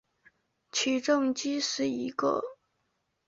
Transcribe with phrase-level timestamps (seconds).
[0.71, 2.41] 起重机是一种。